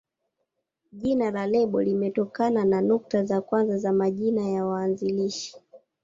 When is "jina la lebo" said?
0.91-1.81